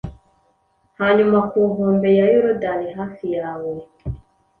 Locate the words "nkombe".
1.71-2.09